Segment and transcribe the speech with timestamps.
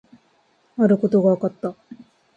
[0.77, 1.75] あることが分かった